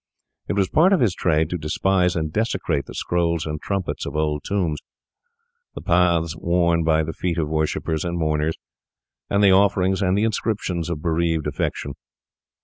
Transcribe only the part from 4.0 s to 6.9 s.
of old tombs, the paths worn